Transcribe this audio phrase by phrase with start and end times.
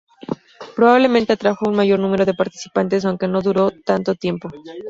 [0.75, 4.49] Probablemente atrajo a un mayor número de participantes, aunque no duró tanto tiempo.